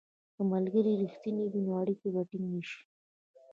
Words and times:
که 0.35 0.41
ملګري 0.53 0.93
رښتیني 1.03 1.45
وي، 1.47 1.61
نو 1.65 1.71
اړیکه 1.81 2.07
به 2.13 2.21
ټینګه 2.29 2.61
شي. 2.69 2.81